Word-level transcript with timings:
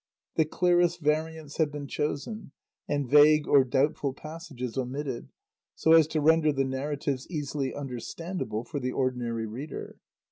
The 0.33 0.45
clearest 0.45 0.99
variants 1.01 1.57
have 1.57 1.71
been 1.71 1.85
chosen, 1.85 2.53
and 2.87 3.07
vague 3.07 3.47
or 3.47 3.63
doubtful 3.63 4.13
passages 4.13 4.75
omitted, 4.75 5.29
so 5.75 5.91
as 5.93 6.07
to 6.07 6.19
render 6.21 6.51
the 6.51 6.65
narratives 6.65 7.27
easily 7.29 7.75
understandable 7.75 8.63
for 8.63 8.79
the 8.79 8.93
ordinary 8.93 9.45
reader. 9.45 9.99